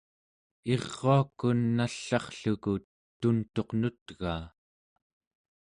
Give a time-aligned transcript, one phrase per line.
[0.73, 2.73] iruakun nall'arrluku
[3.19, 4.41] tuntuq nutgaa